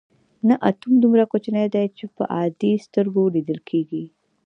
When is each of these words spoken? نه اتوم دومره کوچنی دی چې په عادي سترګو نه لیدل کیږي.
نه 0.47 0.55
اتوم 0.69 0.93
دومره 1.03 1.23
کوچنی 1.31 1.65
دی 1.73 1.85
چې 1.97 2.05
په 2.15 2.23
عادي 2.35 2.73
سترګو 2.85 3.23
نه 3.25 3.31
لیدل 3.35 3.59
کیږي. 3.69 4.03